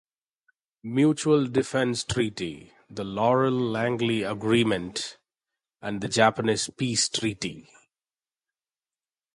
Mutual 0.81 1.45
Defense 1.45 2.03
Treaty, 2.03 2.73
the 2.89 3.03
Laurel-Langley 3.03 4.23
Agreement, 4.23 5.19
and 5.79 6.01
the 6.01 6.07
Japanese 6.07 6.71
Peace 6.75 7.07
Treaty. 7.07 7.69